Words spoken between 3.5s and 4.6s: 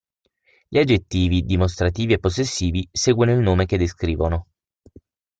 che descrivono.